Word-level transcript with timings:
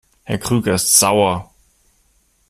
Herr 0.23 0.39
Krüger 0.39 0.73
ist 0.73 0.97
sauer. 0.97 1.51